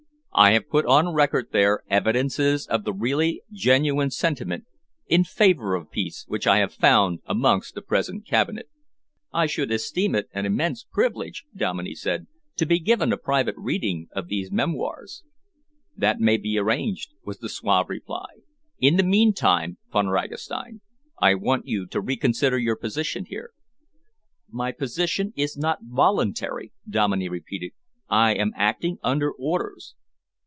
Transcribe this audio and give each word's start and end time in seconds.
I 0.33 0.53
have 0.53 0.69
put 0.69 0.85
on 0.85 1.13
record 1.13 1.47
there 1.51 1.83
evidences 1.89 2.65
of 2.65 2.83
the 2.85 2.93
really 2.93 3.43
genuine 3.51 4.09
sentiment 4.09 4.65
in 5.05 5.25
favour 5.25 5.75
of 5.75 5.91
peace 5.91 6.23
which 6.25 6.47
I 6.47 6.57
have 6.59 6.73
found 6.73 7.19
amongst 7.25 7.75
the 7.75 7.81
present 7.81 8.25
Cabinet." 8.25 8.69
"I 9.33 9.45
should 9.45 9.71
esteem 9.71 10.15
it 10.15 10.29
an 10.33 10.45
immense 10.45 10.85
privilege," 10.89 11.43
Dominey 11.53 11.93
said, 11.95 12.27
"to 12.55 12.65
be 12.65 12.79
given 12.79 13.11
a 13.11 13.17
private 13.17 13.55
reading 13.57 14.07
of 14.13 14.29
these 14.29 14.49
memoirs." 14.51 15.21
"That 15.97 16.21
may 16.21 16.37
be 16.37 16.57
arranged," 16.57 17.11
was 17.25 17.39
the 17.39 17.49
suave 17.49 17.89
reply. 17.89 18.27
"In 18.79 18.95
the 18.95 19.03
meantime, 19.03 19.77
Von 19.91 20.07
Ragastein, 20.07 20.79
I 21.21 21.35
want 21.35 21.67
you 21.67 21.85
to 21.87 21.99
reconsider 22.01 22.57
your 22.57 22.77
position 22.77 23.25
here." 23.25 23.51
"My 24.49 24.71
position 24.71 25.33
is 25.35 25.57
not 25.57 25.79
voluntary," 25.83 26.71
Dominey 26.89 27.27
repeated. 27.27 27.73
"I 28.07 28.33
am 28.33 28.53
acting 28.55 28.97
under 29.03 29.29
orders." 29.29 29.93